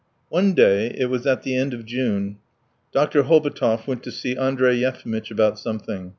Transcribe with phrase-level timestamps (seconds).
[0.29, 2.39] One day it was at the end of June
[2.91, 3.25] Dr.
[3.25, 6.09] Hobotov went to see Andrey Yefimitch about something.